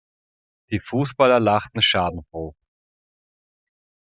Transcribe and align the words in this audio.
Die 0.71 0.79
Fußballer 0.79 1.39
lachten 1.39 1.79
schadenfroh. 1.83 2.55